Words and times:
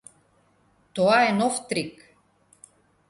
Тоа 0.99 1.19
е 1.29 1.37
нов 1.41 1.61
трик. 1.69 1.95